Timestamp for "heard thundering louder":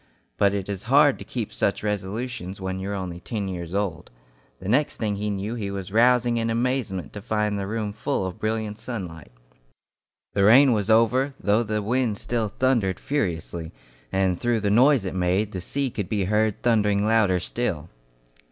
16.23-17.39